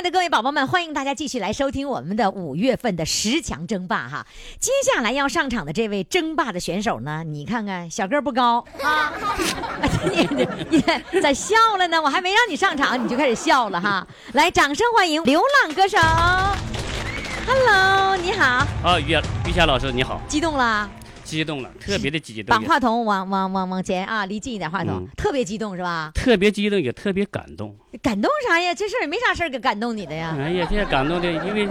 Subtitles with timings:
[0.00, 4.26] 爱的各位宝宝们，欢迎大家继续来收听我们的五月份的十强争霸哈。
[4.58, 9.12] 接下来要上场的这位争霸的选手呢，你看看小个不高啊，
[10.10, 10.48] 你你
[11.10, 12.00] 你咋笑了呢？
[12.00, 14.06] 我还没让你上场，你就开始笑了哈。
[14.32, 15.98] 来，掌声欢迎流浪歌手。
[17.46, 18.66] Hello，你好。
[18.82, 19.14] 啊，于
[19.46, 20.90] 于霞老师你好，激动了？
[21.30, 26.10] 激动了，特别的激动，把话筒往往往往前啊，离近一点话筒，嗯特别激动是吧？
[26.12, 27.76] 特别激动，也特别感动。
[28.02, 28.74] 感动啥呀？
[28.74, 31.68] 这事儿也没啥事儿给感动你的呀，哎呀，这感动的，因为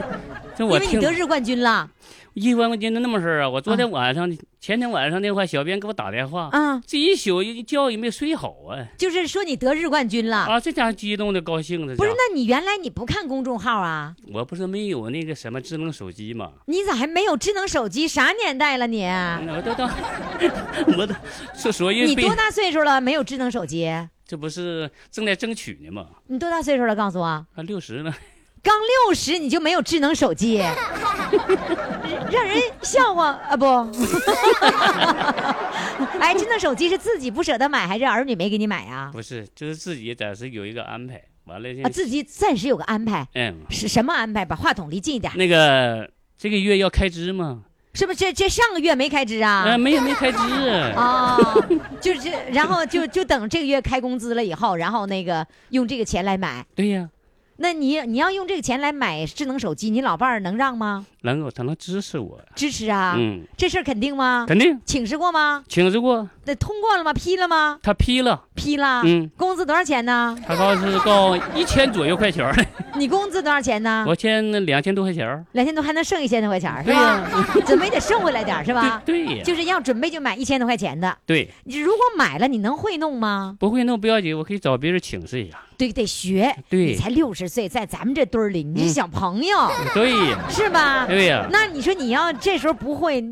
[0.56, 1.90] 这因我听为你得日冠军了
[2.36, 3.50] 一万块钱的那么事儿啊！
[3.50, 4.30] 我昨天晚上、
[4.62, 8.76] 前天晚上那话，小编给我打电话，啊，这一宿一觉也没睡好啊！
[8.98, 10.40] 就是说你得日冠军了。
[10.40, 11.96] 啊，这家伙激动的高兴的。
[11.96, 14.14] 不是，那你原来你不看公众号啊？
[14.34, 16.52] 我不是没有那个什么智能手机吗？
[16.66, 18.06] 你咋还没有智能手机？
[18.06, 19.06] 啥年代了你？
[19.06, 19.90] 我都到，
[20.98, 21.16] 我都
[21.56, 23.00] 是所以你多大岁数了？
[23.00, 23.90] 没有智能手机？
[24.28, 26.06] 这不是正在争取呢吗？
[26.28, 26.94] 你多大岁数了？
[26.94, 28.14] 告诉我，啊，六十了，
[28.62, 28.76] 刚
[29.08, 30.62] 六十你就没有智能手机，
[32.31, 33.66] 让人笑话啊不？
[36.19, 39.09] 哎，智能手机是自己不舍得买，还是儿女没给你买啊？
[39.11, 44.45] 不是，就是自己暂时有一个安排，完了，啊，自己暂时有个安排，嗯，是什么安排？
[44.45, 47.63] 把话筒离近一点，那个这个月要开支吗？
[47.94, 48.19] 是不是？
[48.19, 49.66] 这这上个月没开支啊？
[49.68, 50.38] 啊，没有没开支。
[50.95, 51.66] 哦，
[52.00, 56.63] 就是，然后就就等这个月开工资了以后，然后那个用这个钱来买。
[56.75, 57.09] 对呀，
[57.62, 61.06] 那你你要用这个钱来买智能手机，你老伴儿能让吗？
[61.24, 63.16] 能够他能支持我，支持啊？
[63.18, 64.46] 嗯，这事儿肯定吗？
[64.47, 65.62] 肯定请示过吗？
[65.68, 67.14] 请示过，那通过了吗？
[67.14, 67.78] 批了吗？
[67.84, 69.04] 他批了，批了。
[69.06, 70.36] 嗯，工资多少钱呢？
[70.48, 72.52] 他告是告一千左右块钱儿，
[72.98, 74.04] 你工资多少钱呢？
[74.08, 75.46] 我欠那两千多块钱儿。
[75.52, 77.46] 两千多还能剩一千多块钱儿，是吧呀？
[77.68, 79.00] 准备得剩回来点是吧？
[79.06, 81.16] 对对呀，就是要准备就买一千多块钱的。
[81.28, 83.56] 对，你如果买了，你能会弄吗？
[83.60, 85.60] 不会弄不要紧，我可以找别人请示一下。
[85.78, 86.52] 对，得学。
[86.68, 91.06] 对你才六十岁，在咱们这堆儿里，你是嗯小朋友，对呀，是吧？
[91.06, 93.24] 对呀，那你说你要这时候不会，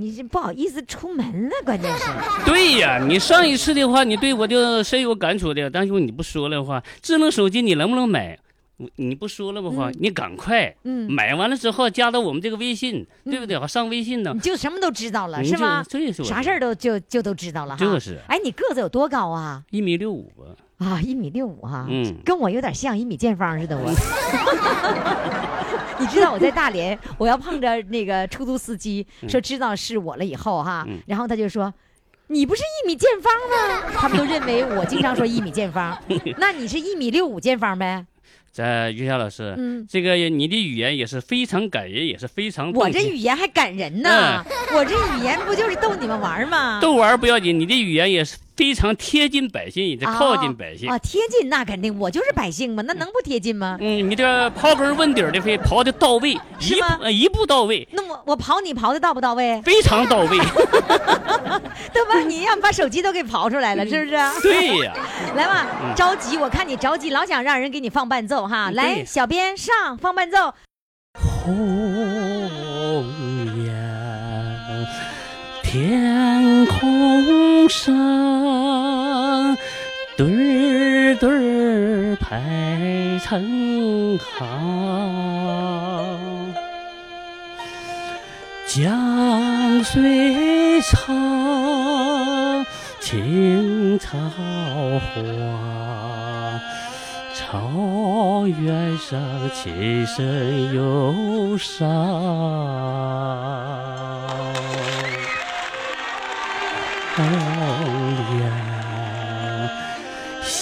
[0.00, 2.04] 你这不好意思出门了，关键是。
[2.46, 5.68] 对呀，你上一次的话，你对我就深有感触的。
[5.68, 8.38] 但是你不说了的话，智能手机你能不能买？
[8.78, 13.68] 我你不说了的话，嗯你赶快嗯，买完了之后加到我们这个微信，对不对？
[13.68, 15.84] 上微信呢你，就什么都知道了，是吗？
[15.90, 17.84] 是啥事儿都就就都知道了哈。
[17.84, 19.62] 就是哎，你个子有多高啊？
[19.70, 20.56] 一米六五吧。
[20.80, 21.86] 啊，一米六五哈。
[21.88, 23.88] 嗯跟我有点像，一米见方似的我。
[26.00, 31.72] 你知道我在大连，我要碰着那个出租司机，说知道是我了以后哈，嗯然后他就说。
[32.32, 33.90] 你不是一米见方吗？
[33.92, 35.98] 他们都认为我经常说一米见方，
[36.38, 38.06] 那你是一米六五见方呗？
[38.52, 46.78] 在于霞老师，嗯，这个你的语言也是非常感人，也是非常我这语言还感人呢，我这语言不就是逗你们玩吗？
[46.80, 50.86] 逗玩不要紧，你的语言也是非常贴近百姓，也是靠近百姓。
[50.86, 53.78] 啊，贴近那肯定，我就是百姓嘛，那能不贴近吗？
[53.80, 59.62] 嗯，你这刨根问底儿的，非刨的到位，一一步到位，那我我刨你刨的到不到位？
[59.62, 60.36] 非常到位。
[61.94, 62.20] 对吧？
[62.28, 64.18] 你让把手机都给刨出来了，是不是？
[64.42, 64.92] 对呀，
[65.34, 65.66] 来吧，
[65.96, 68.68] 着急，我看你着急，老想让人给你放伴奏哈。
[68.68, 70.52] 嗯来，小编上放伴奏。
[71.18, 73.06] 红
[73.64, 73.74] 颜，
[75.62, 77.39] 天空
[77.70, 79.56] 上，
[80.16, 84.46] 对对儿排成行。
[88.66, 92.66] 江水长，
[93.00, 95.00] 青草黄。
[97.34, 99.18] 草原上
[99.54, 101.88] 琴声忧伤，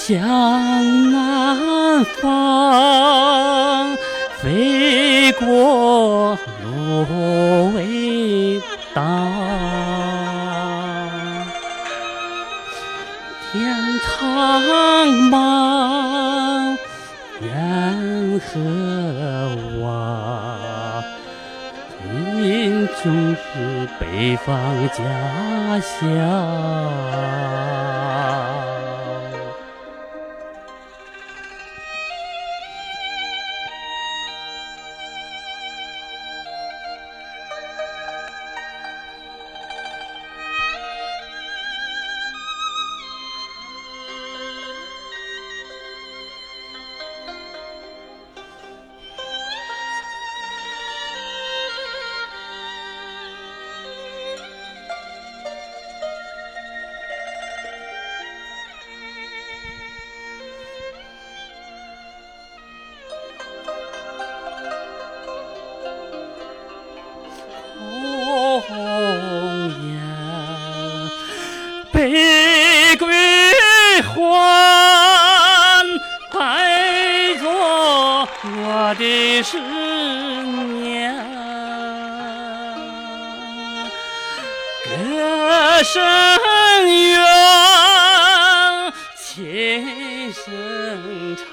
[0.08, 3.94] 向南方
[4.38, 8.58] 飞过芦苇
[8.94, 9.04] 荡，
[13.52, 14.62] 天苍
[15.30, 16.78] 茫，
[17.42, 18.48] 雁何
[19.82, 21.04] 往？
[22.38, 24.48] 林中是北方
[24.88, 25.04] 家
[26.00, 26.08] 乡。
[85.84, 86.02] 声
[86.88, 87.20] 远，
[89.16, 91.44] 琴声长。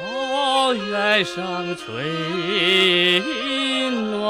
[0.00, 3.20] 哦，原上吹
[3.90, 4.24] 暖，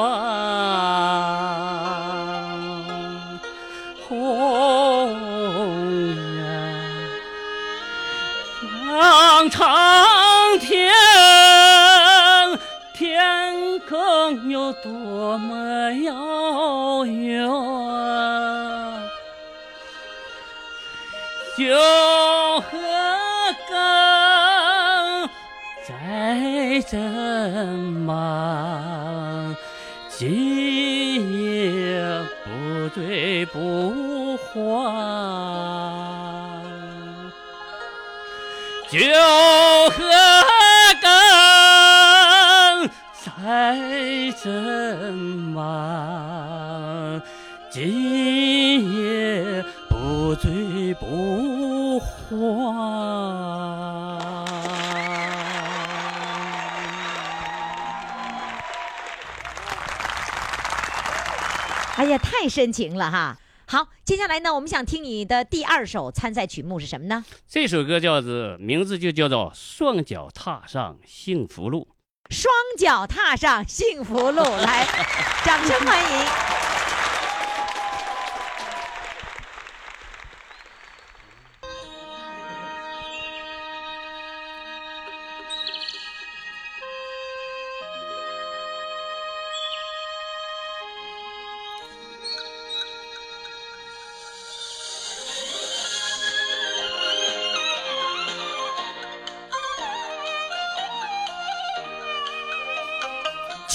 [4.08, 5.14] 红
[6.36, 6.38] 颜
[8.96, 10.92] 望长天，
[12.94, 16.14] 天空有多么遥
[26.80, 27.66] 在斟
[28.04, 29.56] 忙？
[30.08, 32.00] 今夜
[32.44, 34.48] 不醉不还。
[38.90, 38.98] 酒
[39.90, 39.98] 喝
[41.02, 41.06] 更
[43.22, 43.76] 在
[44.40, 45.12] 斟
[45.52, 47.20] 忙，
[47.70, 53.47] 今夜不醉不还。
[62.18, 63.38] 太深情了哈！
[63.66, 67.24] 好，接下来呢，我们想听你的第二首参赛曲目是什么呢？
[67.48, 71.86] 这首歌叫做名字就叫做《双脚踏上幸福路》。
[72.34, 74.86] 双脚踏上幸福路，来，
[75.44, 76.67] 掌声欢迎！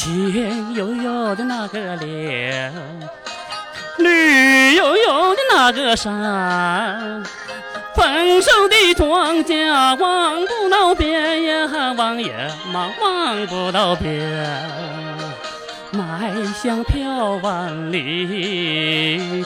[0.03, 2.73] 青悠悠的那个脸，
[3.99, 7.23] 绿油油的那个山，
[7.95, 9.65] 丰收的庄稼
[9.95, 12.33] 望不到边呀，望也
[12.73, 14.61] 望望不到边。
[15.91, 19.45] 麦香飘万里，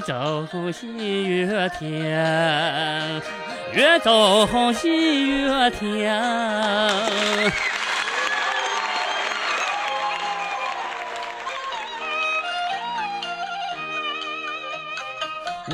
[0.00, 0.86] 走喜
[1.24, 3.22] 越甜，
[3.72, 6.22] 越走喜越甜。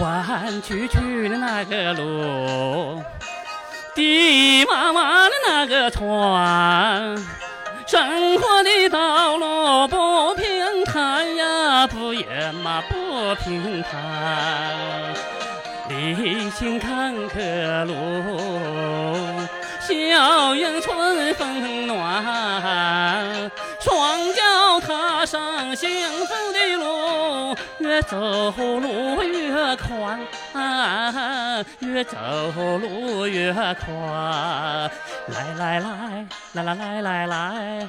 [0.01, 3.03] 弯曲曲的那个路，
[3.95, 7.15] 低洼洼的那个船，
[7.87, 12.83] 生活的道路不平坦呀，不也嘛
[13.23, 15.15] 不平坦。
[15.89, 17.95] 历经坎坷路，
[19.81, 23.51] 笑迎春风暖。
[23.81, 25.89] 双脚踏上幸
[26.27, 30.19] 福的路，越走路越宽，
[31.79, 32.19] 越走
[32.79, 34.91] 路越宽。
[35.29, 37.89] 来来来来来来来来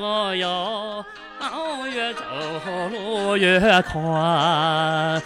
[0.00, 1.04] 哟哟，
[1.86, 2.22] 越走
[2.90, 5.22] 路越宽。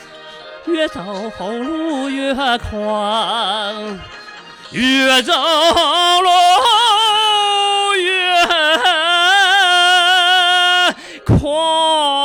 [0.67, 1.01] 越走
[1.49, 3.99] 路越宽，
[4.71, 6.29] 越走路
[7.97, 8.45] 越
[11.25, 12.18] 宽。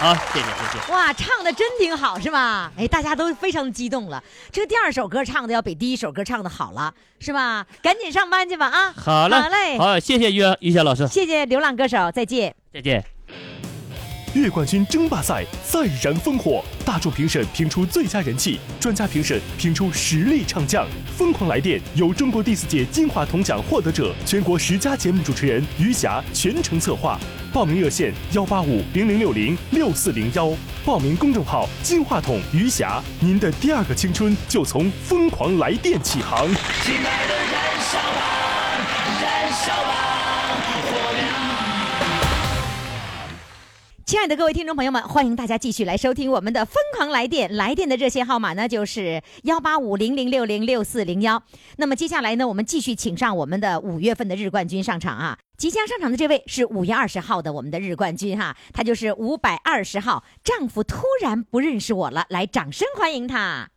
[0.00, 0.92] 好，谢谢谢谢。
[0.92, 2.70] 哇，唱的真挺好，是吧？
[2.76, 4.22] 哎，大家都非常激动了。
[4.52, 7.66] 这个第二首歌唱的要比第一首歌唱的好了，是吧？
[7.82, 8.94] 赶紧上班去吧啊！
[8.96, 12.54] 好嘞，好嘞，好，谢谢于于霞老师，谢谢流浪歌手，再见。
[12.72, 13.17] 再见。
[14.38, 20.86] 月冠军争霸赛再燃烽火，大众评审评出最佳人气，专家评审评出实力唱将。
[21.16, 27.18] 疯狂来电由中国第四届金话筒奖获得者、全国十佳节目主持人余霞全程策划。
[27.52, 30.52] 报名热线：幺八五零零六零六四零幺。
[30.84, 33.02] 报名公众号：金话筒余霞。
[33.20, 36.46] 您的第二个青春就从疯狂来电起航。
[36.82, 38.37] 亲爱的，燃烧吧，
[44.08, 51.42] 亲爱的各位听众朋友们，欢迎大家继续来收听我们的《疯狂来电》，来电的热线号码呢就是幺八五零零六零六四零幺。
[51.76, 55.36] 那么接下来呢，我们继续请上我们的五月份的日冠军上场啊！
[55.58, 60.24] 即将上场的这位是五月二十号的我们的日冠军哈，他就是五百二十号。
[60.42, 63.68] 丈夫突然不认识我了，来，掌声欢迎他。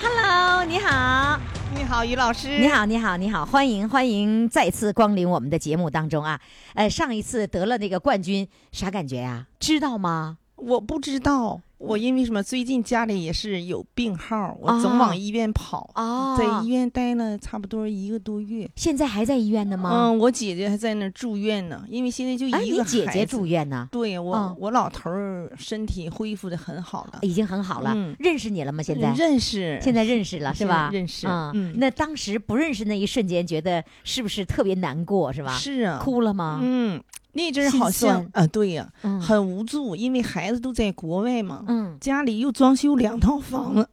[0.00, 1.38] Hello，你好。
[1.74, 2.58] 你好，于老师。
[2.58, 6.40] 你好，你好，你好，欢迎欢迎再次光临我们的节目当中啊！
[6.74, 10.38] 呃，上一次得了那个冠军，啥感觉呀、知道吗？
[10.58, 12.42] 我不知道，我因为什么？
[12.42, 18.68] 最近家里也是有病号，我哦总往医院跑，哦在医院待了差不多一个多月。
[18.74, 19.90] 现在还在医院呢吗？
[19.92, 23.46] 嗯，我姐姐还在那儿住院呢，因为现在就哎，一个你姐姐住。
[23.46, 27.20] 院呢，对我，嗯我老头儿身体恢复的很好了。
[27.22, 28.82] 已经很好了，嗯认识你了吗？
[28.82, 30.90] 现在认识，现在认识了是吧？
[30.92, 35.52] 认识嗯嗯那当时不认识那一瞬间，觉得是不是特别难过是吧？
[35.56, 36.58] 是啊，哭了吗？
[36.62, 37.00] 嗯，
[37.38, 41.64] 那阵儿好像酸啊，对呀，嗯很无助，因为孩子都在国外嘛。
[41.68, 43.88] 嗯家里又装修两套房子，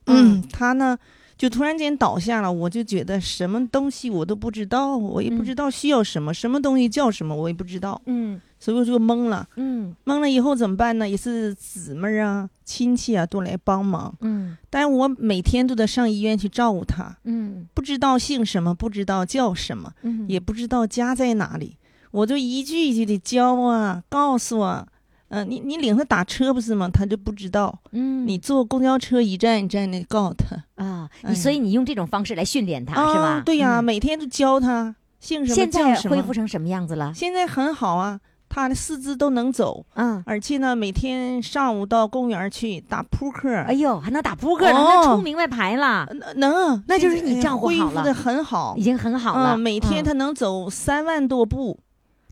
[0.52, 0.98] 他呢
[1.38, 9.48] 就突然间倒下了，我就觉得什么东西我都不知道，我也不知道需要什么，什么东西叫什么我也不知道，嗯所以我就懵了。
[9.58, 11.08] 嗯懵了以后怎么办呢？
[11.08, 21.76] 也是姊妹儿啊、亲戚啊都来帮忙，嗯但我每天都得上医院去照顾他，嗯不知道姓什么，不知道叫什么，嗯，也不知道家在哪里，
[22.16, 24.88] 我就一句一句的教啊，告诉啊。
[25.30, 26.88] 嗯、你你领他打车不是吗？
[26.88, 27.78] 他就不知道。
[27.92, 33.44] 嗯你坐公交车一站一站的告诉他，啊，所以你用这种方式来训练他是吧啊？？
[33.44, 35.96] 对呀、嗯每天都教他姓什么现在。
[36.10, 37.12] 恢复成什么样子了？
[37.14, 43.54] 现在很好啊，他的四肢都能走，嗯，而且呢，每天上午到公园去打扑克。
[43.54, 49.56] 哎呦，还能打扑克呢，哦那出明白牌了，能能，那就是你照顾好了恢复的很好已，经很好了。
[49.58, 51.78] 嗯，每天嗯他能走三万多步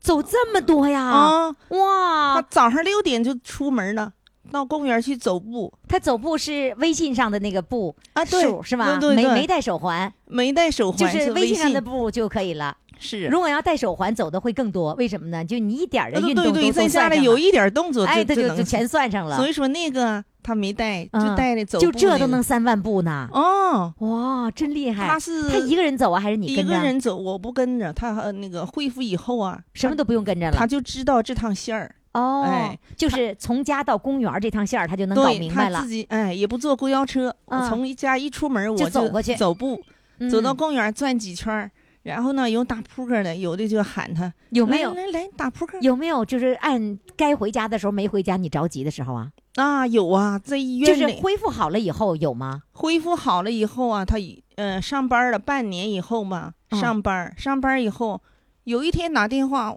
[0.04, 1.02] 走这么多呀？
[1.02, 1.48] 啊。
[1.48, 4.14] 哇他哇，早上六点就出门了，
[4.52, 8.24] 到公园去走步他走步是微信上的那个步啊。
[8.26, 9.00] 对，数是吧？
[9.00, 12.78] 对对对没没带手环，没带手环，就是微信上的步就可以了。
[13.04, 13.28] 是。
[13.28, 14.94] 如果要戴手环，走的会更多。
[14.96, 15.46] 为什么呢？
[15.46, 19.38] 就你一点儿的呃运动都对对，在都算上了家里有一点动作，哎，他就就全算上了。
[19.38, 23.28] 所以说那个他没带，嗯就带着走步就这都能三万步呢？
[23.32, 23.94] 哦。
[24.00, 25.08] 哇，真厉害！
[25.08, 26.72] 他是他一个人走啊，还是你一跟着？
[26.74, 28.16] 个人走，我不跟着他。
[28.16, 30.56] 呃那个恢复以后啊，什么都不用跟着了。
[30.56, 35.90] 他就知道这趟线儿，哦，哎就是从家到公园这趟线儿，他就能搞明白了他自。
[35.90, 39.82] 己哎也不坐公交车，嗯我从一家一出门我就走过去走步，
[40.20, 41.72] 嗯走到公园转几圈儿
[42.04, 45.78] 然后呢有打扑克的，有的就喊他有没有来来来打扑克？
[45.82, 49.30] 有没有就是按该回家的时候没回家，你着急的时候啊？
[49.56, 52.62] 啊有啊，在医院就是恢复好了以后有吗？
[52.74, 58.22] 恢复好了以后啊，他以呃上班了半年以后嘛，嗯上班、上班以后，
[58.66, 59.76] 有一天打电话，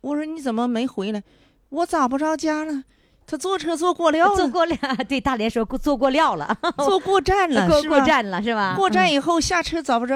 [0.00, 1.22] 我说你怎么没回来？
[1.68, 2.84] 我找不着家了，
[3.26, 4.78] 他坐车坐过料了，坐过料，
[5.08, 8.74] 对大连说过坐过料了，坐过站了， 过是吧过站了是吧？
[8.76, 10.14] 过站嗯以后下车找不着，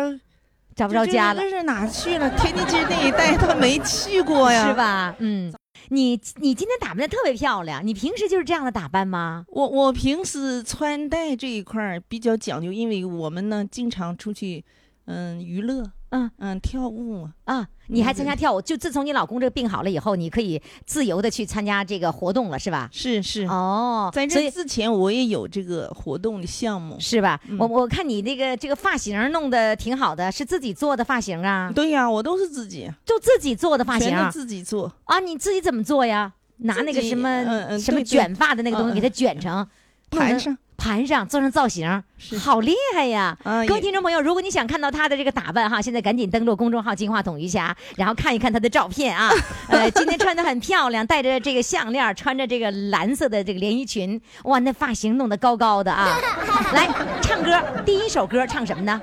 [0.74, 2.30] 找不着家了这，是哪去了？
[2.36, 4.74] 天津街那一带他没去过呀，是？
[4.74, 5.14] 吧？
[5.18, 5.52] 嗯，
[5.88, 9.44] 你你今天打扮的特别漂亮，你平时就是这样的打扮吗？
[9.48, 14.64] 我我平时穿戴这一块儿比较讲究，因为我们呢经常出去，
[15.06, 18.60] 嗯，娱乐，嗯嗯，跳舞啊，啊，你还参加跳舞？
[18.60, 22.88] 就自从你老公这个病好了以后，你可以自由的去参加这个活动了，是吧？
[22.92, 23.44] 是是。
[23.44, 26.96] 哦，在这之前，我也有这个活动的项目。
[26.98, 27.40] 是吧？
[27.48, 31.70] 嗯我我看你那个这个发型弄得挺好的，是自己做的发型啊？
[31.74, 34.30] 对呀，我都是自己，就自己做的发型啊？
[34.30, 34.92] 自己做。
[35.04, 36.32] 啊，你自己怎么做呀？
[36.62, 39.66] 拿那个什么、什么卷发的那个东西，给它卷成
[40.10, 42.02] 盘上盘上，做成造型，
[42.42, 43.36] 好厉害呀！
[43.44, 49.30] 嗯，各位听众朋友，如果你想看到他的这个打扮哈，现在赶紧登录公众号“金话筒余霞”，然后看一看他的照片啊。
[49.68, 56.18] 呃，今天穿的很漂亮，戴着这个项链，穿着这个蓝色的这个连衣裙，哇，那发型弄得高高的啊。
[56.72, 56.88] 来
[57.20, 59.00] 唱歌，第一首歌唱什么呢？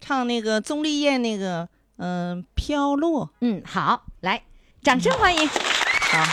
[0.00, 1.68] 唱那个钟丽艳那个，
[1.98, 3.30] 嗯、飘落。
[3.40, 4.40] 嗯，好，来，
[4.80, 5.48] 掌声欢迎。
[5.48, 6.24] 好，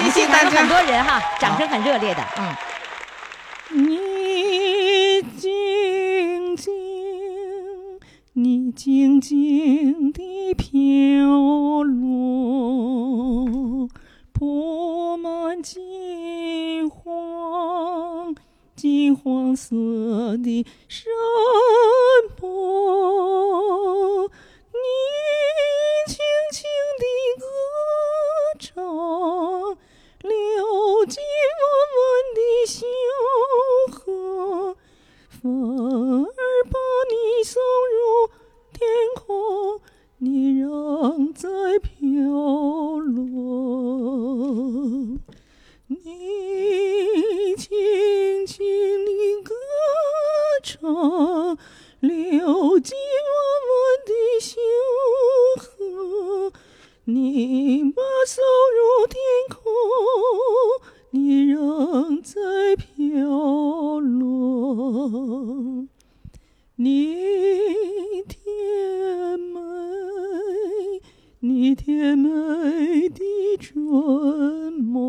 [0.00, 0.68] 谢谢大家很。
[0.68, 2.54] 多人哈，掌声很热烈的，嗯。
[8.40, 13.88] 你静静地飘落，
[14.32, 18.36] 铺满金黄
[18.76, 19.74] 金黄色
[20.36, 21.10] 的山
[22.36, 24.30] 坡，
[24.70, 24.76] 你
[26.06, 26.16] 轻
[26.52, 26.62] 轻
[27.00, 27.04] 地
[27.40, 27.44] 歌
[28.60, 28.76] 唱。
[30.22, 30.30] 流
[31.06, 31.20] 进
[31.58, 31.60] 弯
[31.96, 31.98] 弯
[32.36, 32.86] 的小
[33.90, 34.76] 河，
[35.40, 36.32] 风儿
[36.64, 36.78] 把
[37.10, 38.28] 你送入
[38.72, 39.80] 天空，
[40.18, 43.14] 你仍在飘落。
[45.86, 48.66] 你轻轻
[49.04, 49.54] 地歌
[50.64, 51.56] 唱，
[52.00, 53.72] 流进弯弯
[54.04, 54.60] 的小
[55.62, 56.52] 河。
[57.04, 59.16] 你把送入天
[59.48, 59.62] 空，
[61.10, 62.38] 你仍在
[62.76, 65.86] 飘落。
[66.76, 67.14] 你
[68.28, 69.58] 甜美，
[71.40, 73.24] 你甜美的
[73.58, 75.06] 春梦，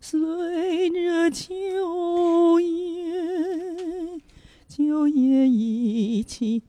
[0.00, 4.20] 随着秋叶，
[4.68, 6.62] 秋叶一起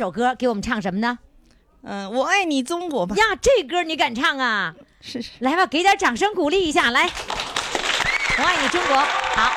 [0.00, 1.18] 首歌给我们唱什么呢？
[1.82, 3.14] 嗯、我爱你中国吧。
[3.16, 4.74] 呀，这歌你敢唱啊？
[5.02, 5.32] 是是。
[5.40, 7.06] 来吧，给点掌声鼓励一下，来，
[8.38, 8.96] 我爱你中国。
[8.96, 9.52] 好，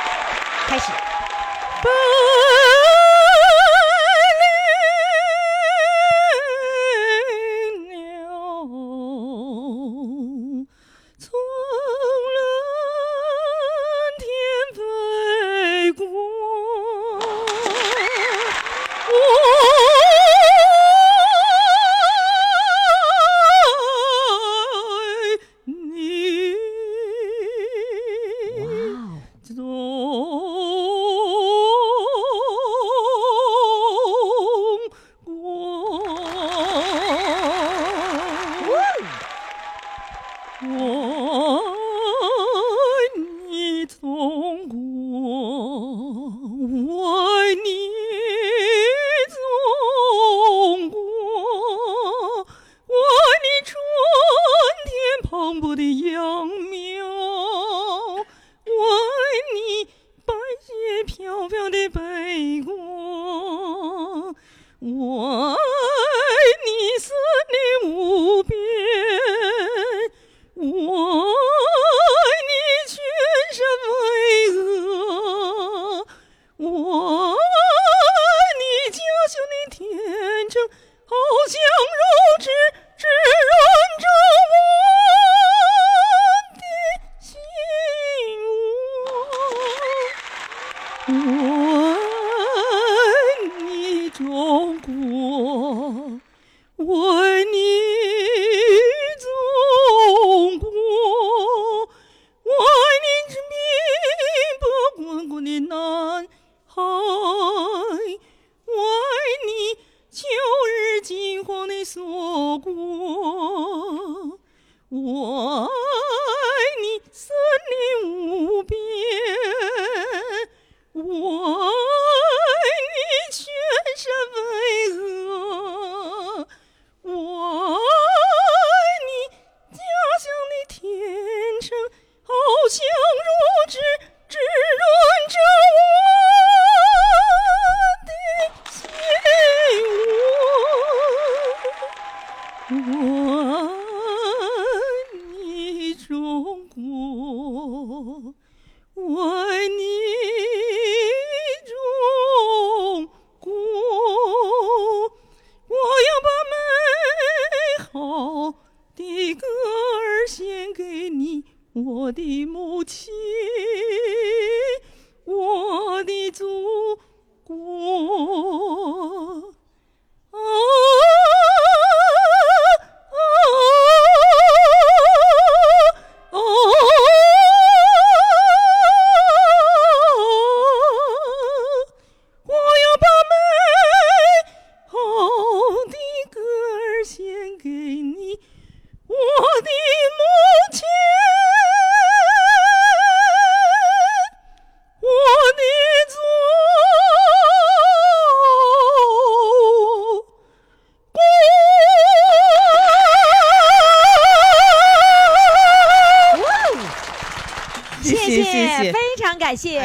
[0.68, 0.92] 开始。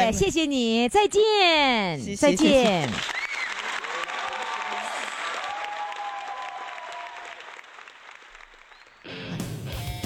[0.09, 2.89] 感谢，哎谢谢你，再见，谢谢再谢谢见。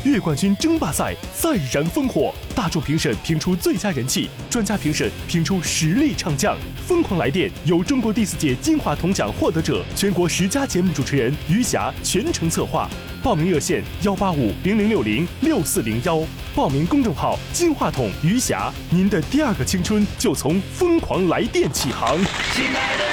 [0.04, 6.58] 月冠军争霸赛再燃烽火，大众评审评出最佳人气，专家评审评出实力唱将。
[6.86, 12.90] 疯狂来电由中国第四届金话筒奖获得者、全国十佳节目主持人余霞全程策划。
[13.24, 16.22] 报名热线：幺八五零零六零六四零幺。
[16.54, 18.70] 报名公众号：金话筒余霞。
[18.90, 22.18] 您的第二个青春就从疯狂来电起航。
[22.54, 23.13] 亲爱的，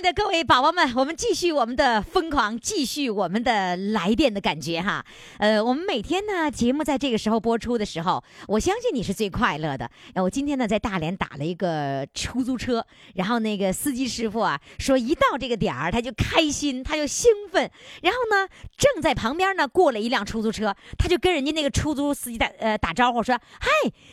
[0.00, 5.04] 的各位宝宝们，我们继续我们的疯狂，继续我们的来电的感觉哈。
[5.38, 9.90] 呃，我们每天呢节目在这个时候播出的时候，我相信你是最快乐的。
[10.14, 12.84] 我今天呢在大连打了一个出租车，
[13.14, 17.70] 然后那个司机师傅啊说一到这个点儿他就开心，他就兴奋，
[18.02, 23.68] 然后呢正在旁边呢过了一辆出租车，他就跟人家那个出租司机打呃打招呼说：“嗨，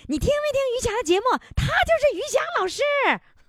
[0.08, 1.26] 你听没听于霞的节目？
[1.56, 2.82] 他就是于霞老师。”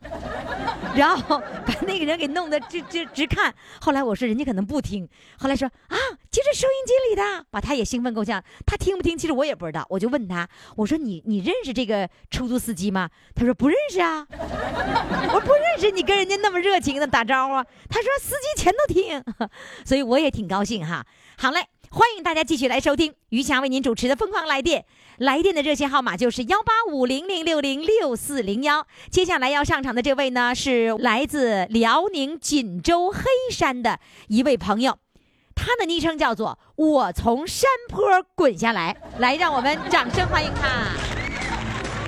[0.94, 3.54] 然后把那个人给弄得直直直看。
[3.80, 5.08] 后来我说人家可能不听，
[5.38, 5.96] 后来说啊，
[6.30, 8.42] 就是收音机里的，把他也兴奋够呛。
[8.66, 9.84] 他听不听，其实我也不知道。
[9.90, 13.08] 我就问他，我说你你认识这个出租司机吗？
[13.34, 14.26] 他说不认识啊。
[14.30, 17.54] 我说不认识，你跟人家那么热情的打招呼。
[17.88, 19.22] 他说司机全都听，
[19.84, 21.04] 所以我也挺高兴哈。
[21.36, 24.82] 好嘞，欢迎大家继续来收听于霞为您主持的《疯狂来电》，
[25.16, 28.86] 来电的热线号码就是幺八五零零六零六四零幺。
[29.10, 34.98] 接下来要上场的这位呢，是来自辽宁锦州黑山的一位朋友，
[35.54, 38.94] 他的昵称叫做“我从山坡滚下来”。
[39.18, 40.92] 来，让我们掌声欢迎他。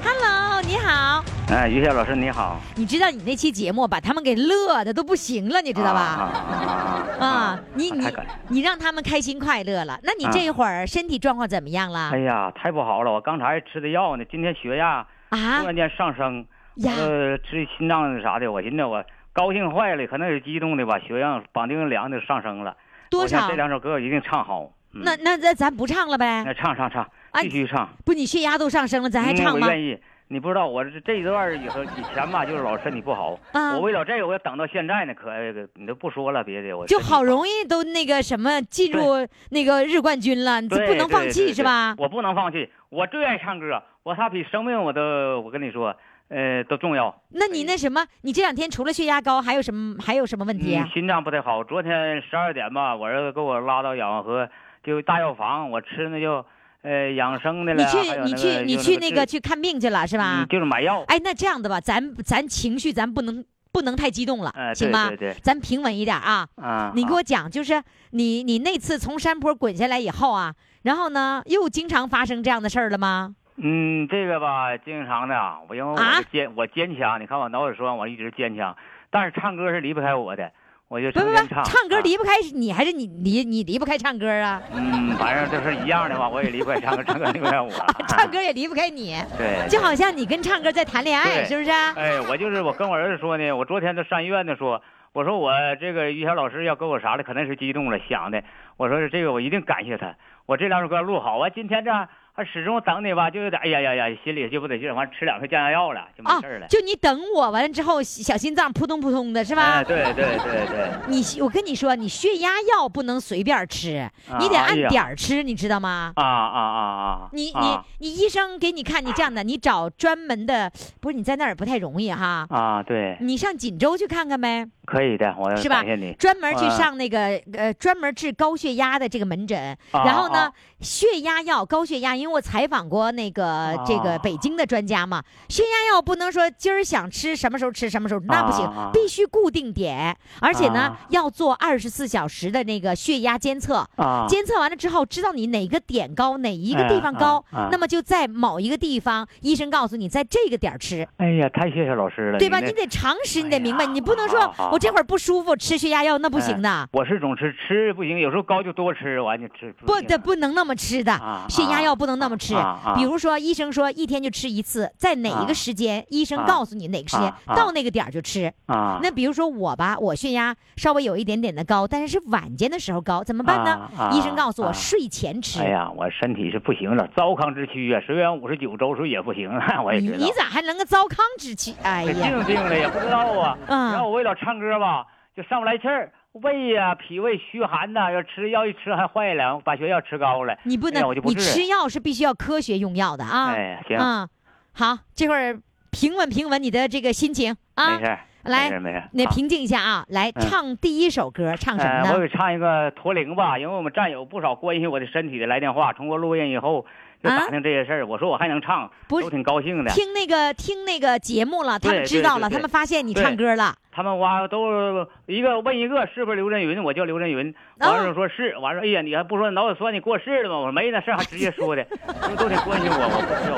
[0.04, 1.24] Hello，你好。
[1.52, 6.00] 哎，于谦老师你好，你知道你那期节目把他们给乐的都不行了，你知道吧？
[6.00, 8.06] 啊啊，你你
[8.48, 12.20] 你让他们开心快乐了，那你这一会儿身体状况怎么样了哎？
[12.20, 13.10] 呀，太不好了！
[13.10, 22.76] 我刚才吃的药呢，今天血压啊突然间上升，呀呃，吃心脏啥的，我寻思我高兴坏了，可能是激动的吧，血压绑定量就上升了。
[23.10, 23.56] 多少这？
[23.56, 24.72] 两首歌我一定唱好。
[24.92, 26.52] 嗯那那那咱不唱了呗那？
[26.54, 27.88] 唱唱唱，哎继续唱。
[28.04, 29.72] 不，你血压都上升了，咱还嗯唱吗我？
[29.72, 29.98] 愿意。
[30.32, 35.28] 你不知道我这这一段以后以前吧，就是老身体不好，啊我为了这个，我等到现在呢，可
[35.74, 41.96] 你都不说了，别的我就好容易都那个什么进入那个日冠军了，你这不能放弃是吧？
[41.98, 45.96] 我不能放弃，我最爱唱歌，我他比生命我都，我跟你说，
[46.28, 47.12] 呃，都重要。
[47.30, 50.94] 那你那什么，你这两天除了血压高，还有什么还有什么问题啊嗯，？
[50.94, 51.64] 心脏不太好。
[51.64, 54.48] 昨天十二点吧，我儿子给我拉到养和
[54.84, 56.46] 就大药房，我吃那就
[56.82, 60.48] 呃养生的了，你去你去你去那个去看病去了是吧嗯？
[60.48, 61.04] 就是买药。
[61.08, 65.08] 哎，那这样的吧，咱咱情绪咱不能不能太激动了，哎行吗？
[65.08, 66.46] 对对对咱平稳一点啊。
[66.56, 73.34] 啊，你给我讲，就是你你那次从山坡滚下来以后啊，然后呢，又经常发生这样的事儿了吗？
[73.62, 75.98] 嗯，这个吧，经常的啊，我因为我
[76.32, 78.74] 坚、我坚强，你看我脑血栓，我一直坚强，
[79.10, 80.50] 但是唱歌是离不开我的，
[80.90, 81.88] 我就不不不，唱。
[81.88, 84.60] 歌离不开你，还是你离你离不开唱歌啊？
[84.72, 87.70] 嗯，反正就是一样的话，我也离不开唱歌，唱歌离不开我。
[88.10, 91.70] 唱歌也离不开你， 对，就好像你跟唱歌在谈恋爱，是不是？
[91.70, 98.42] 哎，我就是我跟我儿子说呢，我昨天都上医院的说，我说我这个于谦老师要给我啥了，可能是激动了想的，
[98.76, 100.12] 我说这个我一定感谢他，
[100.46, 101.90] 我这两首歌录好啊，今天这
[102.32, 109.80] 还始终等你吧，就有点哎呀呀呀，心里就不得劲儿，完吃两颗降压药了，就没啊事儿了。，就你等我完了之后，小心脏扑通扑通的是吧？
[109.80, 116.12] 哎，对对对对，你我跟你说，你血压药不能随便吃，你得按点儿吃，你知道吗？
[116.16, 117.28] 啊啊啊啊！
[117.32, 122.46] 你你啊你医生给你看，你这样的，你找专门的，不是你在那儿不太容易哈。
[122.48, 124.66] 啊，对，你上锦州去看看呗。
[124.86, 126.12] 可以的，我要是吧感谢你。？
[126.14, 140.96] 专门去啊上那个呃，专门治高血压的这个门诊，啊然后呢啊，血压药、高血压，因为我采访过那个这个啊北京的专家嘛，血压药不能说今儿想吃什么时候吃什么时候，那不行必须固定点，而且呢啊。
[141.10, 143.86] 要做二十四小时的那个血压监测。
[143.96, 152.60] 啊，监测完了之后，知道你哪个点高，哪一个地方哎高，那么就在某一个地方，医生告诉你在这个点儿吃，哎呀，太谢谢老师了，对吧？
[152.60, 156.88] 你得常识，你得明白，哎你不能说我这会儿不舒服吃血压药，那不行的。
[156.92, 162.54] 我是总吃，吃不行，有时候高就多吃，完就吃行不的，不能那么吃的，啊血压药不能那么吃。
[162.96, 168.52] 比如说，医生说一天就吃一次，在哪一个时间，医生啊告诉你哪个时间，到那个点儿就吃。
[168.66, 168.98] 啊。
[169.02, 173.88] 那比如说我吧，我血压稍微有一点点的高，但是是晚间的时候高，怎么办呢？
[174.12, 175.60] 医生告诉我啊睡前吃。
[175.60, 180.16] 哎呀，我身体是不行了，糟糠之躯啊，虽然五十九周岁也不行了， 我也知道。
[180.16, 181.72] 你你咋还能个糟糠之躯？
[181.82, 183.56] 哎呀，静静的也不知道啊。
[183.66, 185.06] 嗯然后我为了唱歌吧，
[185.36, 190.56] 就上不来气儿，胃呀、脾胃虚寒呐，要吃药一吃还坏了，把血压吃高了。
[190.64, 193.52] 你不能，你吃药是必须要科学用药的啊。
[193.52, 194.28] 哎，行，嗯，
[194.72, 195.58] 好，这会儿
[195.90, 198.04] 平稳平稳你的这个心情啊没。
[198.04, 199.00] 事，来没事没事儿。
[199.00, 202.20] 好那平静一下啊，来嗯唱第一首歌，唱什么呃，我？
[202.20, 206.86] 给唱一个驼铃吧，因为我们战友不少关心我的身体的来电话，通过录音以后
[207.22, 209.90] 就啊打听这些事儿，我说我还能唱，不都挺高兴的。
[209.92, 213.74] 听那个听那个节目了，他们知道了，他们发现你唱歌了。
[213.92, 220.58] 他们哇都一个问一个是不是刘震云，我叫刘震云，哦完了说是，完了哎呀你还不说脑血栓你过世了吗？
[220.58, 221.84] 我说没那事儿还直接说的，
[222.22, 223.56] 他们都挺关心我，我不知道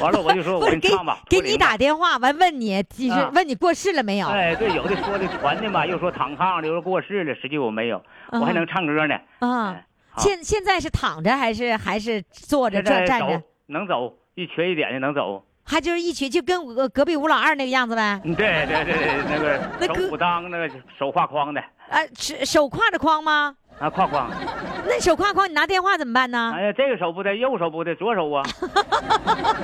[0.00, 2.82] 我，完了我就说我给给你唱吧，给你打电话完问你，
[3.34, 4.26] 问你过世了没有？
[4.28, 9.14] 哎，对，有的说的传的嘛，又说躺炕上，又说过世了，实际我没有，我还能唱歌呢。
[9.40, 9.76] 啊
[10.18, 13.42] 现现在是躺着还是还是坐着现在走这站着？
[13.66, 15.44] 能走，一瘸一点的能走。
[15.66, 18.20] 还就是一瘸就跟我隔壁吴老二那个样子呗？
[18.24, 23.56] 嗯，对对对对，那个 那歌手武当那个手挎筐的啊，手手挎着筐吗？
[23.78, 24.30] 啊，挎筐。
[24.86, 26.52] 那手挎筐你拿电话怎么办呢？
[26.54, 28.42] 哎呀，这个手不对，右手不对，左手啊。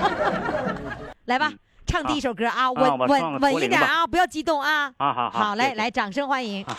[1.26, 4.90] 来吧嗯，唱第一首歌啊，稳稳稳一点啊，不要激动啊。
[4.96, 6.64] 啊，好好，来谢谢来，掌声欢迎。
[6.64, 6.74] 送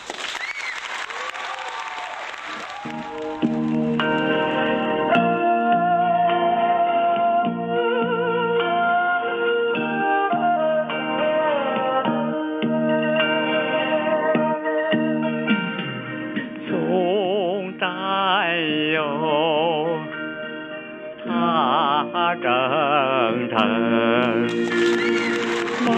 [25.84, 25.90] 默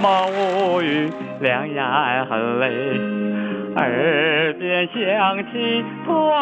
[0.00, 2.66] 默无语，两眼很泪，
[3.76, 6.32] 耳边响起驼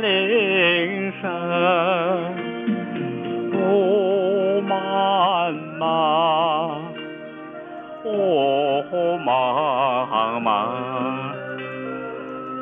[0.00, 1.24] 铃声，
[3.52, 6.78] 雾茫茫，
[8.04, 8.84] 雾
[9.24, 10.46] 茫茫。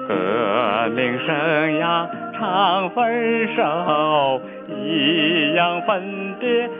[0.08, 0.14] 革
[0.94, 1.34] 命生
[1.80, 6.70] 涯常分手，一样分别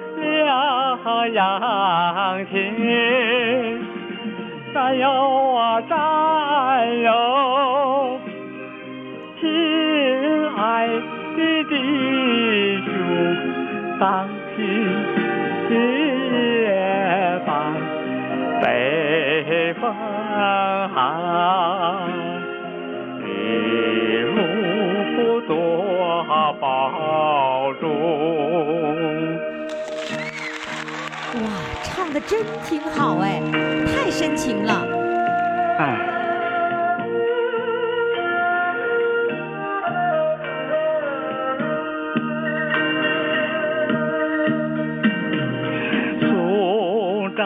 [1.07, 2.55] 两样情。
[4.75, 5.97] 战友啊战
[7.01, 8.21] 友，
[9.41, 9.43] 亲
[10.57, 10.89] 爱
[11.37, 11.39] 的
[11.71, 11.73] 弟
[12.85, 12.87] 兄，
[13.99, 14.61] 当今
[15.71, 15.73] 夜
[17.47, 17.49] 半
[18.61, 18.65] 北
[19.81, 19.83] 风
[20.93, 20.95] 寒。
[23.25, 23.27] 一
[24.35, 25.51] 路多
[26.61, 26.63] 保
[27.81, 27.85] 重。
[32.21, 33.41] 真挺好哎，
[33.87, 34.73] 太深情了。
[35.79, 35.97] 哎，
[46.21, 47.45] 送战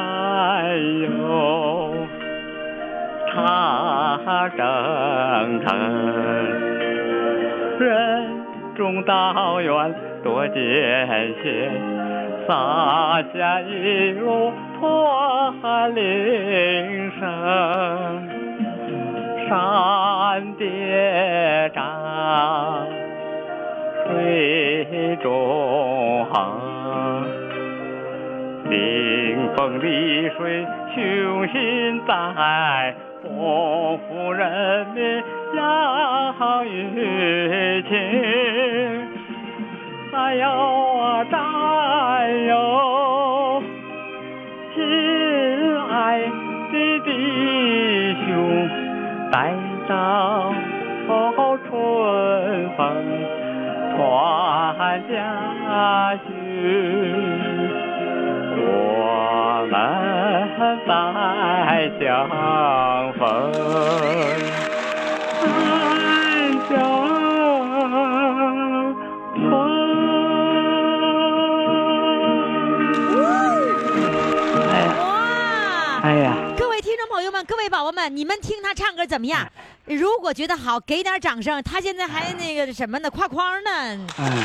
[1.03, 2.07] 友
[3.35, 5.69] 踏征程，
[7.81, 7.89] 任
[8.77, 10.57] 重道远多艰
[11.43, 11.73] 险，
[12.47, 18.29] 洒下一路驼铃声，
[19.49, 21.81] 山叠嶂，
[24.07, 26.61] 水中航。
[28.69, 35.23] 冰封丽水，雄心在，不负人民
[35.57, 37.91] 洋溢情。
[40.13, 40.45] 战友
[40.99, 41.25] 啊
[42.31, 43.61] 战友，
[44.73, 44.79] 亲
[45.91, 46.21] 爱
[46.71, 47.09] 的弟
[48.25, 48.29] 兄，
[49.33, 49.53] 待
[49.89, 50.55] 到
[51.09, 51.69] 春
[52.77, 52.79] 风
[53.97, 53.99] 传
[55.11, 55.13] 家
[56.25, 56.29] 训。
[58.63, 58.65] 我
[59.73, 59.75] 们
[60.87, 60.89] 在
[61.99, 62.09] 相
[63.19, 63.21] 逢，
[77.41, 79.49] 们，各位宝宝们，你们听他唱歌怎么样？
[79.87, 81.63] 如果觉得好，给点掌声。
[81.63, 83.71] 他现在还那个什么呢，挎筐呢，
[84.19, 84.45] 嗯，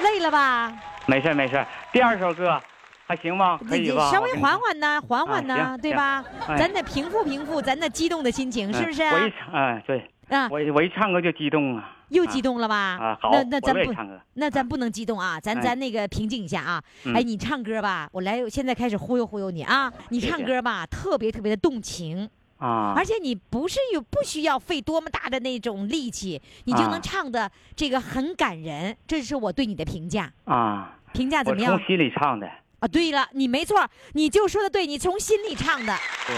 [0.00, 0.72] 累了吧？
[1.06, 1.64] 没事没事。
[1.92, 2.60] 第二首歌
[3.06, 3.58] 还行吗？
[3.68, 4.10] 可以吧？
[4.10, 6.24] 稍微缓缓呢，缓缓呢，啊对吧？
[6.48, 9.02] 哎咱得平复平复咱那激动的心情，是不是？
[9.02, 11.90] 嗯我一唱，哎，对，啊，我一我一唱歌就激动啊。
[12.12, 12.76] 又激动了吧？
[13.00, 13.94] 啊好那那咱不
[14.34, 15.60] 那咱不能激动啊，咱哎。
[15.60, 16.82] 咱那个平静一下啊。
[17.04, 17.14] 嗯。
[17.14, 19.92] 哎，你唱歌吧，我来，现在开始忽悠忽悠你啊。
[20.10, 28.96] 你唱歌吧，特别特别的动情，啊，而且你不是有不需要费多么大的那种力气，你就能啊唱的这个很感人。
[29.06, 31.72] 这是我对你的评价，啊，评价怎么样？
[31.72, 31.86] 我从？
[31.86, 32.46] 心里唱的，
[32.80, 35.96] 啊，对了，你没错，你就说的对，你从心里唱的，
[36.26, 36.36] 对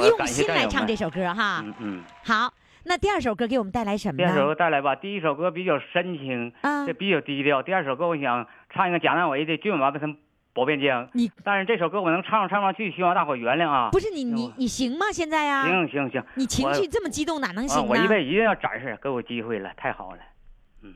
[0.00, 1.62] 对，用心来唱这首歌哈。
[1.64, 2.52] 嗯嗯，好，
[2.88, 4.46] 那第二首歌给我们带来什么第二首？
[4.46, 4.94] 歌带来吧。
[4.94, 7.60] 第一首歌比较深情，啊这，比较低调。
[7.60, 10.16] 第二首歌我想唱一个蒋大为的《骏马奔腾
[10.52, 13.88] 保边疆》，你但是这首歌我能唱唱不上去，希望大伙原谅啊。
[13.90, 15.06] 不是你你你行吗？
[15.12, 15.64] 现在呀？
[15.64, 17.88] 行行行，你情绪这么激动，哪能啊，行呢？
[17.90, 20.20] 我一辈子一定要展示，给我机会了，太好了，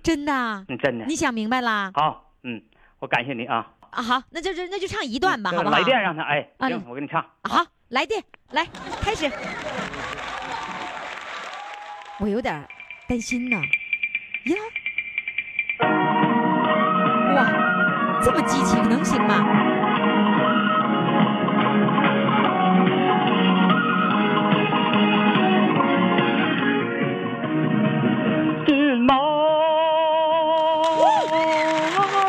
[0.01, 0.65] 真的啊？
[0.69, 1.05] 嗯，真的。
[1.07, 1.91] 你想明白了？
[1.95, 2.63] 好，嗯，
[3.01, 3.67] 我感谢你啊。
[3.91, 5.77] 啊，好，那就就那就唱一段吧，这好不好？
[5.77, 7.21] 来电让他哎，啊行，我给你唱。
[7.21, 8.23] 啊好，来电，
[8.53, 8.65] 来
[9.03, 9.29] 开始。
[12.23, 12.55] 我有点
[13.09, 13.57] 担心呢，
[14.45, 14.55] 呀，
[17.35, 17.47] 哇，
[18.23, 19.43] 这么激情能行吗？
[28.67, 29.15] 骏马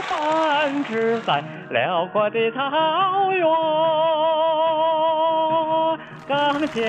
[0.09, 3.45] 奔驰在辽阔的草原，
[6.29, 6.81] 刚强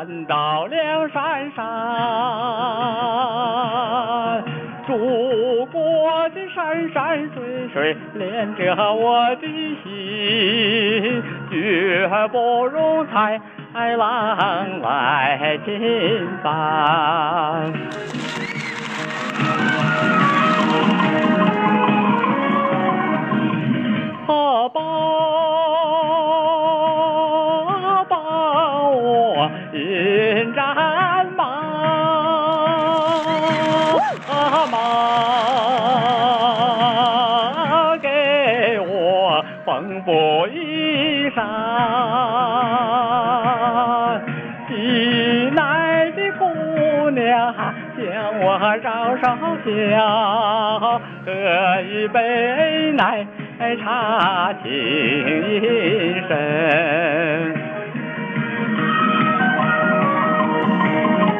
[0.00, 1.62] 站到梁山上，
[4.86, 9.42] 祖国的山山水水连着我的
[9.84, 13.38] 心，绝不容豺
[13.98, 17.70] 狼来侵犯。
[48.60, 49.24] 向我招招
[49.64, 51.32] 笑，喝
[51.80, 53.26] 一杯奶
[53.82, 56.30] 茶情意深。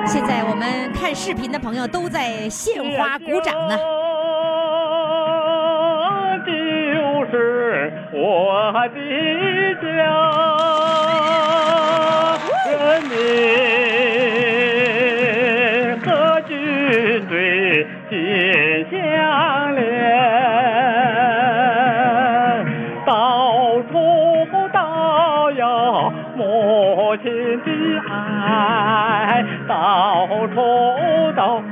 [0.07, 3.77] 现在我们看视频的朋友都在献花鼓掌呢。
[6.47, 6.53] 就
[7.31, 9.87] 是我的家，
[12.67, 13.15] 人民
[30.41, 30.55] 到处
[31.37, 31.63] 都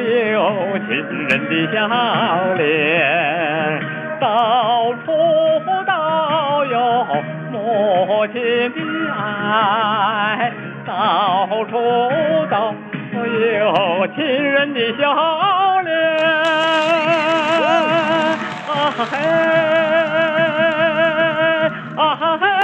[0.00, 0.88] 有亲
[1.28, 1.76] 人的笑
[2.56, 3.80] 脸，
[4.20, 5.06] 到处
[5.86, 5.92] 都
[6.64, 6.74] 有
[7.52, 8.34] 母亲
[8.72, 8.78] 的
[9.14, 10.50] 爱，
[10.84, 11.78] 到处
[12.50, 12.74] 都
[13.24, 15.02] 有亲人的笑
[15.82, 15.94] 脸。
[18.66, 18.74] 啊
[19.08, 19.12] 嘿，
[21.96, 22.00] 啊
[22.40, 22.55] 嘿。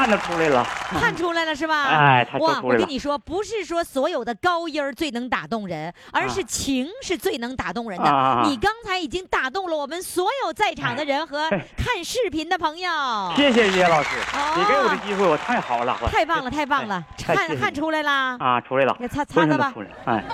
[0.00, 0.66] 哎，汗都出来了。
[0.98, 1.84] 看出来了是吧？
[1.88, 2.60] 哎哇！
[2.62, 8.42] 我跟你说，不是说所有的高音儿最能打动人，而是啊情是最能打动人的。
[8.46, 12.90] 你刚才已经打动了我们所有在场的人和哎看视频的朋友。
[13.36, 17.04] 谢谢叶老师，哦你给我的机会，我太好了，太棒了，太棒了！
[17.26, 18.36] 汗汗出来了！
[18.40, 19.72] 啊，出来了，给擦擦擦吧
[20.06, 20.24] 哎，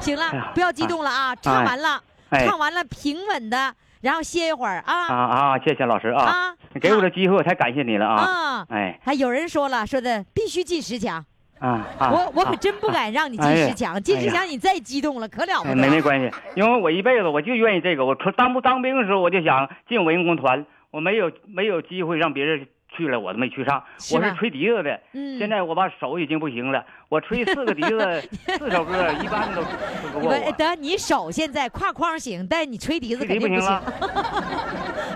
[0.00, 1.36] 行了哎，不要激动了啊！
[1.36, 2.00] 唱完了，
[2.30, 6.54] 哎唱完了，平稳的，然后歇一会儿啊啊啊，谢谢老师啊，啊！
[6.74, 8.66] 你给我的机会，我太感谢你了啊，啊！
[8.68, 11.24] 哎还有人说了，说的必须进十强，
[11.60, 15.80] 啊啊，我我可啊真不敢让你进十强，进十强你再激动了，可了不哎得。
[15.80, 18.04] 没没关系，因为我一辈子我就愿意这个。
[18.04, 22.66] 我当不当兵的时候，我就想进文工团，我没有没有机会让别人
[22.96, 23.82] 去了，我都没去上。
[23.98, 28.22] 是我是吹笛子的，嗯现在我把手已经不行了，我吹四个笛子，
[28.58, 30.52] 四首歌一般都吹不过我。
[30.52, 33.82] 得你手现在挎框行，但你吹笛子肯定不行了。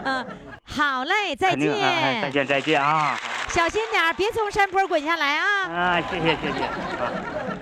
[0.05, 0.27] 嗯，
[0.65, 3.17] 好嘞，再见再见，再见啊！
[3.49, 5.69] 小心点，别从山坡滚下来啊！
[5.71, 7.56] 啊，谢谢谢谢啊。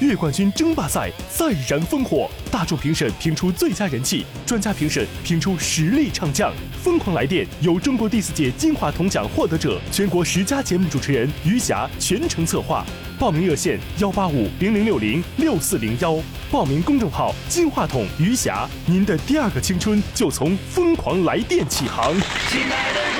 [0.00, 6.52] 月冠军争霸赛再燃烽火，大众评审评出最佳人气，专家评审评出实力唱将。
[6.82, 12.84] 疯狂来电由中国第四届金话筒奖获得者、全国十佳节目主持人余霞全程策划。
[13.18, 16.18] 报名热线：幺八五零零六零六四零幺。
[16.50, 18.68] 报名公众号：金话筒余霞。
[18.86, 22.12] 您的第二个青春就从疯狂来电起航。
[22.48, 23.13] 亲爱的，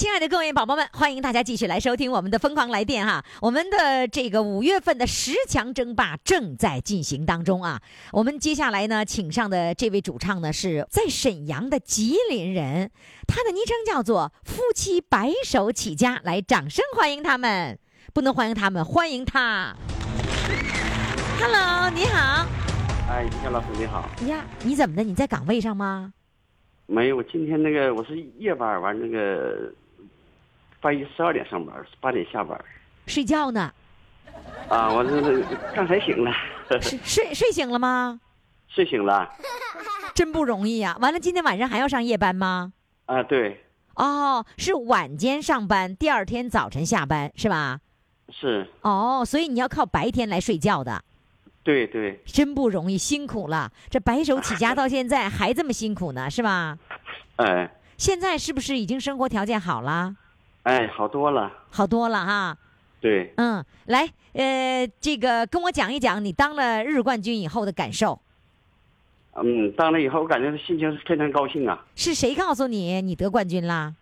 [0.00, 3.22] 亲爱的各位宝宝们，欢迎大家继续来收听我们的《疯狂来电》哈。
[3.42, 7.82] 我们的这个五月份的十强争霸正在进行当中啊。
[8.12, 12.90] 我们接下来呢，请上的这位主唱呢，是在沈阳的吉林人，
[13.28, 17.78] 他的昵称叫做“夫妻白手起家”，来，掌声欢迎他们！
[18.14, 19.76] 不能欢迎他们，欢迎他。
[21.38, 22.46] Hello，你好
[23.10, 24.08] 哎，于霞老师你好。
[24.26, 25.02] 呀，你怎么的？
[25.02, 26.14] 你在岗位上吗？
[26.86, 29.70] 没有，今天那个我是夜班，完那个
[30.80, 32.58] 半夜十二点上班，八点下班。
[33.06, 33.72] 睡觉呢？
[34.68, 35.42] 啊，我这这
[35.74, 36.32] 刚才醒了，
[36.80, 38.20] 睡睡睡醒了吗？
[38.68, 39.28] 睡醒了。
[40.14, 42.72] 真不容易呀、完了，今天晚上还要上夜班吗？
[43.06, 43.64] 啊，对，
[43.94, 47.80] 哦，是晚间上班，第二天早晨下班是吧？
[48.28, 51.02] 是，哦，所以你要靠白天来睡觉的，
[51.64, 53.72] 对对， 真不容易，辛苦了。
[53.88, 56.78] 这白手起家到现在还这么辛苦呢，是吧？
[57.36, 60.16] 哎现在是不是已经生活条件好了？
[60.64, 61.50] 哎，好多了。
[61.70, 62.56] 好多了哈。
[63.00, 68.20] 对，嗯，来，呃，这个跟我讲一讲你当了日冠军以后的感受。
[69.34, 71.82] 嗯，当了以后我感觉心情是非常高兴啊。
[71.94, 73.94] 是谁告诉你你得冠军啦？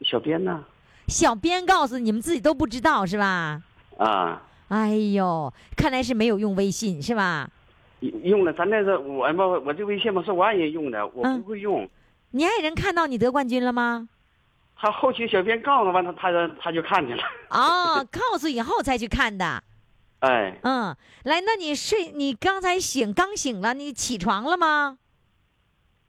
[0.00, 0.64] 小编呢？
[1.06, 3.62] 小编告诉你们自己都不知道是吧？
[3.98, 7.48] 啊，哎呦，看来是没有用微信是吧？
[8.00, 11.88] 用了咱那个我嘛，我这微信嘛是我爱人用的，我嗯不会用。
[12.32, 14.08] 你爱人看到你得冠军了吗？
[14.84, 17.22] 他后期小编告诉完他，他他就看见了。
[17.48, 19.64] 哦，告诉以后才去看的。
[20.18, 24.98] 哎，嗯，来，那你睡，你刚才醒，刚醒了，你起床了吗？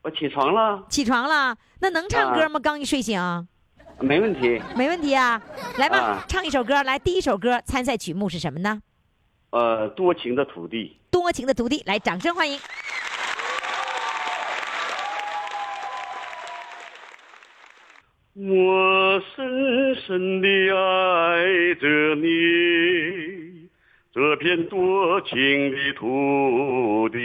[0.02, 2.60] 我起床了，起床了，那能唱歌吗？
[2.60, 3.18] 刚一睡醒，
[3.98, 4.60] 没问题。
[4.76, 5.40] 没问题啊。
[5.78, 6.82] 来吧，啊唱一首歌。
[6.82, 8.82] 来，第一首歌参赛曲目是什么呢？
[9.52, 11.00] 呃，多情的土地。
[11.10, 12.60] 多情的土地，来，掌声欢迎。
[18.38, 23.66] 我深深地爱着你，
[24.12, 27.18] 这片多情的土地。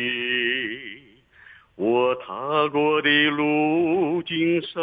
[1.75, 4.81] 我踏过的路径上，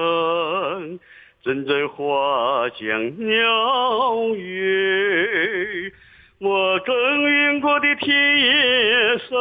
[1.42, 5.90] 阵阵花香鸟语。
[6.40, 9.38] 我耕耘过的田野上，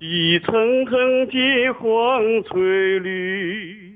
[0.00, 3.89] 一层层金黄翠绿。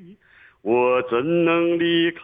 [0.65, 2.23] 我怎能离开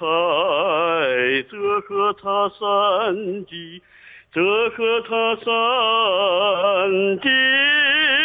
[1.51, 3.83] 这河叉山的？
[4.33, 8.20] 这河叉山的。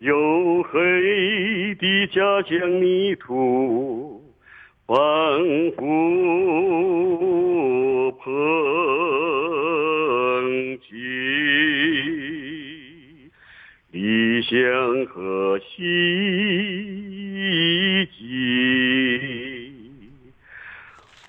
[0.00, 4.22] 黝黑的家乡泥土
[4.86, 4.96] 仿
[5.76, 5.82] 佛
[8.12, 8.24] 捧
[10.78, 10.90] 起
[13.90, 15.82] 理想和希
[18.06, 19.72] 冀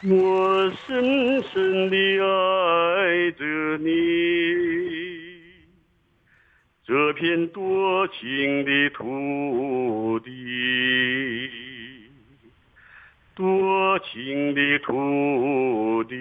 [0.08, 4.85] 我深深地爱着你。
[6.88, 11.50] 这片多情的土地，
[13.34, 16.16] 多情的土地，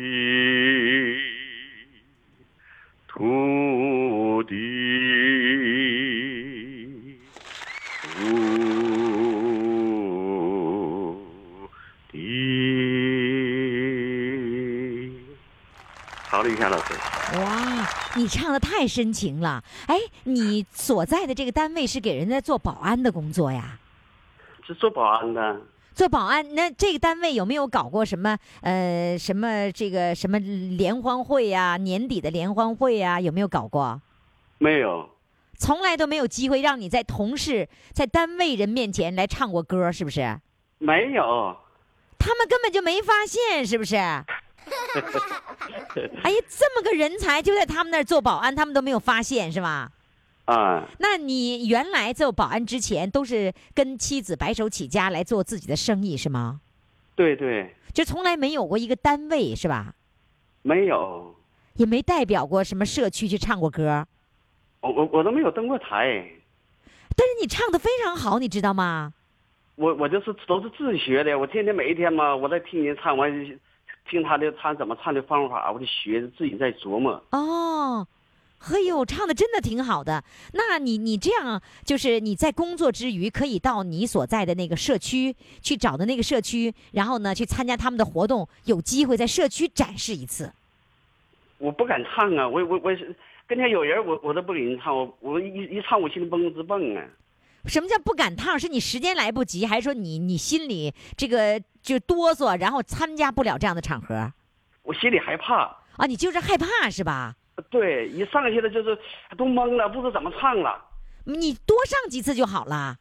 [3.09, 4.55] 土地，
[16.71, 19.63] 哇，你唱的太深情了。
[19.87, 23.79] 哎，你所在的这个单位是给人家做保安的工作呀？
[24.67, 25.61] 是做保安的，
[25.95, 33.21] 做保安，那这个单位有没有搞过什么呃什么这个什么联欢会呀、年底的联欢会呀？
[33.21, 34.01] 有没有搞过？
[34.59, 35.11] 没有，
[35.59, 40.41] 从来都没有机会让你在同事、在单位人面前来唱过歌，是不是？
[40.79, 41.57] 没有。
[42.19, 43.97] 他们根本就没发现，是不是？
[46.23, 49.91] 哎呀，这么个人才就在他们那儿做保安，他们都没有发现，是吧？
[50.47, 56.61] 啊，那你原来做保安之前都是跟妻子白手起家来做自己的生意，是吗？
[57.15, 59.95] 对对，就从来没有过一个单位，是吧？
[60.63, 61.35] 没有，
[61.75, 64.07] 也没代表过什么社区去唱过歌，
[64.81, 66.27] 我我我都没有登过台，
[67.17, 69.15] 但是你唱的非常好，你知道吗？
[69.77, 73.27] 我我就是都是自学的，我天天每一天嘛，我在听您唱，我
[74.09, 77.23] 听他的他怎么唱的方法，我就学着，自己在琢磨。
[77.31, 78.07] 哦，
[78.59, 80.23] 嘿呦，唱的真的挺好的。
[80.53, 90.53] 那你你这样，就是你在工作之余，可以到你所在的那个社区去找的那个社区，然后呢去参加他们的活动，有机会在社区展示一次。
[91.59, 93.15] 我不敢唱啊，我我我是
[93.47, 97.05] 跟前有人，我我都不给人唱，我我一一唱我心里蹦直蹦啊。
[97.67, 98.59] 什么叫不敢唱？
[98.59, 104.33] 是你时间来不及，还是说你你心里这个就哆嗦，然后参加不了这样的场合？
[104.83, 105.65] 我心里害怕
[105.97, 107.37] 啊，你就是害怕是吧？
[107.71, 108.99] 对，一上去了就是
[109.37, 110.83] 都懵了，不知道怎么唱了。
[111.25, 112.97] 你多上几次就好了。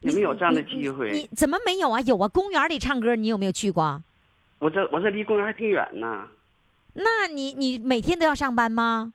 [0.00, 1.12] 有没有这样的机会？
[1.12, 2.00] 你怎么没有啊？
[2.00, 4.02] 有啊，公园里唱歌，你有没有去过？
[4.58, 6.26] 我这我这离公园还挺远呢。
[6.94, 9.12] 那你你每天都要上班吗？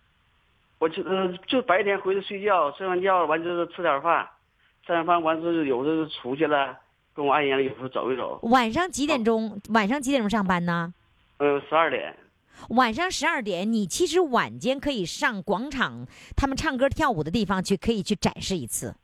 [0.79, 4.27] 我就呃就白天回去睡觉，睡完觉完就是吃点饭，
[4.85, 6.77] 吃完饭完是有的出去了，
[7.17, 8.39] 跟我爱人有时候走一走。
[8.43, 9.59] 晚上几点钟？
[9.69, 10.93] 晚上几点钟上班呢？
[11.37, 12.15] 呃，十二点。
[12.69, 16.05] 晚上十二点，你其实晚间可以上广场，
[16.35, 18.95] 他们唱歌跳舞的地方去，可以去展示一次。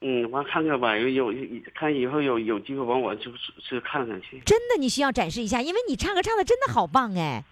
[0.00, 1.34] 嗯，完看看吧，有有
[1.74, 4.40] 看以后有有机会完我就去看看去。
[4.46, 7.44] 真的，你需要展示一下，因为你唱歌唱的真的好棒哎。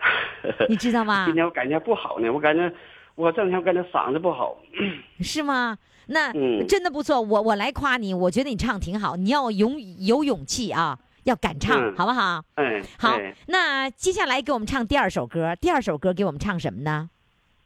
[0.70, 1.26] 你知道吗？
[1.26, 2.72] 今天我感觉不好呢，我感觉
[3.18, 4.56] 我这两天我感觉嗓子不好。
[5.20, 5.76] 是吗？
[6.06, 12.40] 那、嗯真的不错，我我来夸你，我觉得你唱挺好，你要勇有勇气啊，要敢唱，嗯好不好？
[12.54, 17.10] 嗯，好哎，那接下来给我们唱第二首歌，第二首歌给我们唱什么呢？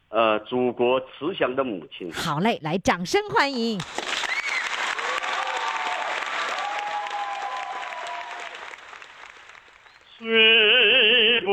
[0.09, 2.11] 呃，祖国慈祥的母亲。
[2.11, 3.79] 好嘞，来，掌声欢迎。
[10.17, 11.51] 谁不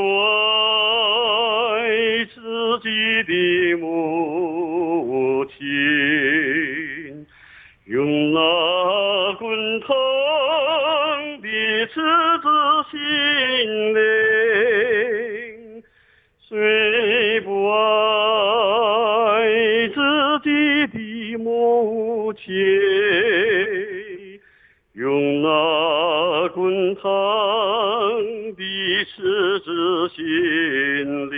[1.77, 3.33] 爱自己的
[3.77, 7.27] 母亲？
[7.87, 9.89] 用那滚烫
[11.41, 11.49] 的
[11.89, 11.95] 赤
[12.41, 12.47] 子
[12.93, 12.99] 心
[13.95, 13.99] 灵，
[16.49, 17.75] 谁不爱
[19.89, 19.99] 自
[20.45, 20.49] 己
[20.87, 20.99] 的
[21.39, 22.47] 母亲？
[24.95, 27.03] 用那滚烫
[28.55, 28.63] 的
[29.17, 29.69] 赤子
[30.15, 30.23] 心
[31.31, 31.37] 灵，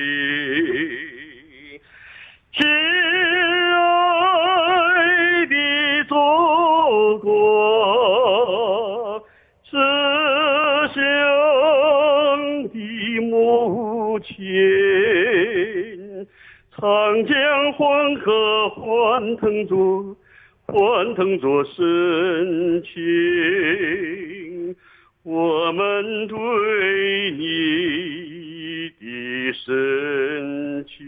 [16.82, 16.90] 长
[17.26, 20.16] 江黄河欢腾着。
[20.64, 24.74] 欢腾着深情，
[25.22, 26.36] 我们对
[27.32, 31.01] 你的深情。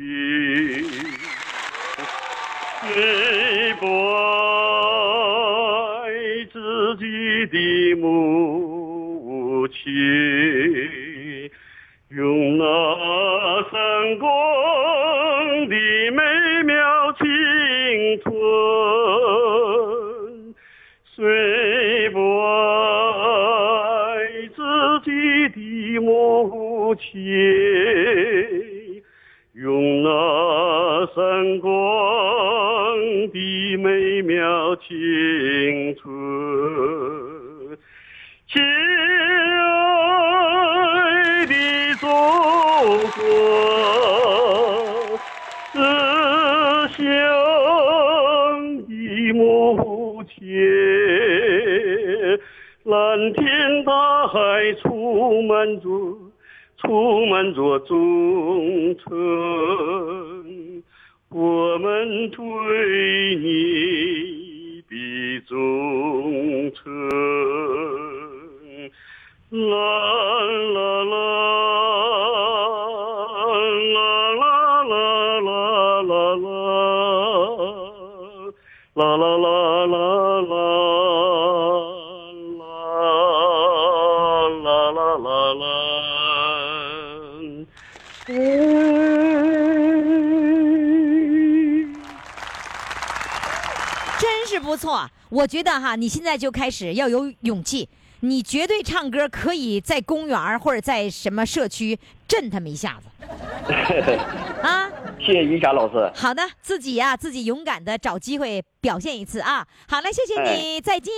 [94.24, 95.06] 真是不错。
[95.28, 97.86] 我觉得哈，你现在就开始要有勇气，
[98.20, 103.32] 你绝对唱歌可以在公园或者在什么社区震他们一下子
[104.62, 104.90] 啊！
[105.20, 106.10] 谢谢云霞老师。
[106.14, 109.66] 好的，自己呀、自己勇敢的找机会表现一次啊！
[109.86, 111.12] 好嘞，谢谢你，再见，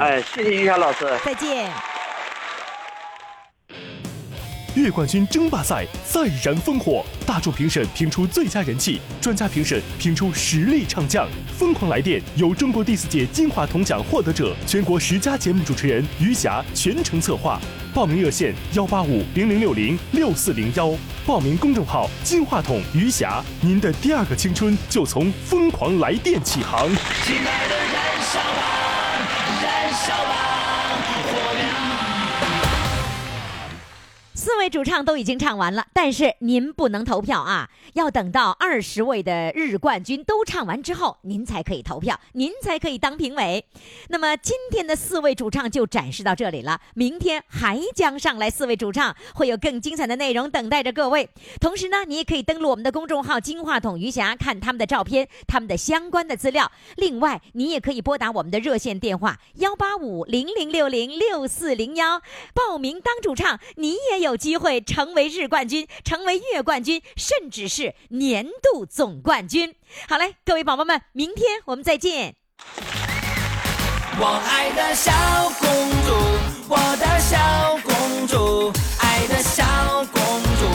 [0.00, 1.06] 哎，谢谢云霞老师。
[1.24, 1.70] 再见。
[4.82, 11.28] 月冠军争霸赛再燃烽火，大众评审评出最佳人气，专家评审评出实力唱将。
[11.56, 17.60] 疯狂来电由中国第四届金话筒奖获得者、全国十佳节目主持人余霞全程策划。
[17.94, 20.92] 报名热线：幺八五零零六零六四零幺。
[21.24, 23.44] 报名公众号：金话筒余霞。
[23.60, 26.88] 您的第二个青春就从疯狂来电起航。
[27.22, 29.03] 亲爱的，燃烧吧，
[34.44, 43.64] 四位主唱都已经唱完了，但是您不能投票啊，要等到二十位的日冠军都唱完之后，您才可以投票，您才可以当评委。
[44.10, 51.30] 那么今天的四位主唱就展示到这里了，明天还将上来四位主唱，会有更精彩的内容等待着各位。
[51.58, 56.70] 同时呢，你也可以登录我们的公众号“金话筒余霞”，看他们的照片、他们的相关的资料。
[56.96, 62.20] 另外，你也可以拨打我们的热线电话幺八五零零六零六四零幺，
[62.52, 69.72] 报名当主唱，你也有有机会成为日冠军，成为月冠军，甚至是年度总冠军。
[70.08, 72.34] 好嘞，各位宝宝们，明天我们再见。
[74.18, 75.12] 我爱的小
[75.60, 75.68] 公
[76.02, 76.10] 主，
[76.68, 79.64] 我的小公主，爱的小
[80.12, 80.20] 公
[80.58, 80.66] 主，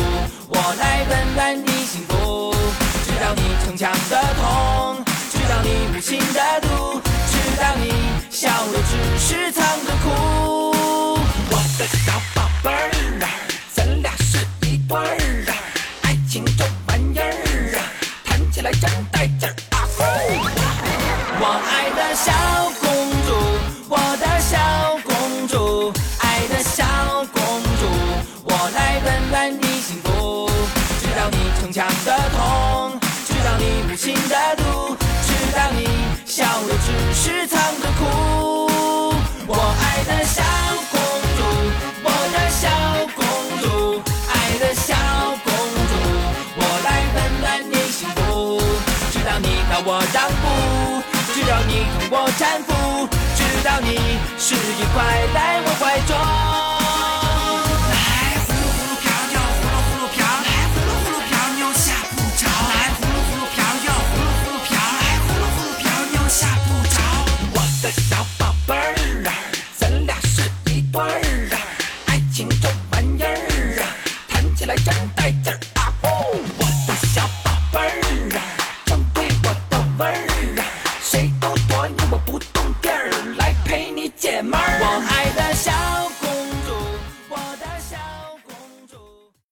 [0.47, 2.55] 我来温暖你幸福，
[3.03, 7.91] 知道你逞强的痛，知道你无情的毒，知道你
[8.29, 10.58] 笑的只是藏着哭。
[53.81, 53.95] 你
[54.37, 56.78] 是一块在我怀中。